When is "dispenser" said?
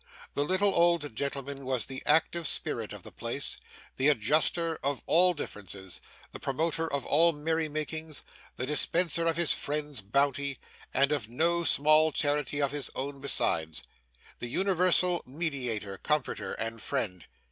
8.65-9.27